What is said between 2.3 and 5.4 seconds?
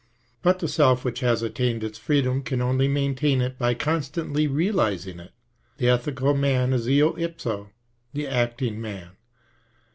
can only maintain it by constantly realising it;